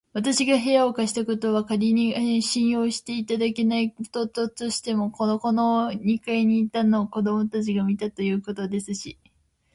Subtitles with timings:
[0.13, 4.27] わたしが部屋を貸したことは、かりに信用していただけないと
[4.71, 9.19] しても、ここの二階にいたのを子どもたちが見たということですし、